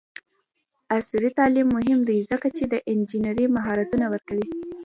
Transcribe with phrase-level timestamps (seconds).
[0.95, 4.47] عصري تعلیم مهم دی ځکه چې د انجینرۍ مهارتونه ورکوي.